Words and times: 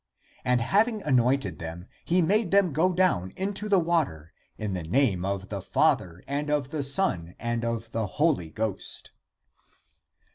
And 0.43 0.61
having 0.61 1.03
anointed 1.03 1.59
them, 1.59 1.85
he 2.05 2.23
made 2.23 2.49
them 2.49 2.73
go 2.73 2.91
down 2.91 3.33
into 3.37 3.69
the 3.69 3.77
water 3.77 4.33
in 4.57 4.73
the 4.73 4.81
name 4.81 5.23
of 5.23 5.49
the 5.49 5.61
Father 5.61 6.23
and 6.27 6.49
of 6.49 6.69
the 6.69 6.81
Son 6.81 7.35
and 7.39 7.63
of 7.63 7.91
the 7.91 8.07
Holy 8.17 8.49
Ghost. 8.49 9.11